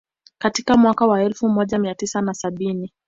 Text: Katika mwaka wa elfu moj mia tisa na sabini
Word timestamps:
Katika 0.37 0.77
mwaka 0.77 1.05
wa 1.07 1.21
elfu 1.23 1.49
moj 1.49 1.73
mia 1.75 1.95
tisa 1.95 2.21
na 2.21 2.33
sabini 2.33 2.91